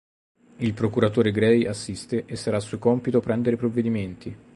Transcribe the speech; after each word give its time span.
Il 0.57 0.73
procuratore 0.73 1.29
Gray 1.31 1.65
assiste 1.67 2.25
e 2.25 2.35
sarà 2.35 2.59
suo 2.59 2.79
compito 2.79 3.19
prendere 3.19 3.55
provvedimenti. 3.55 4.35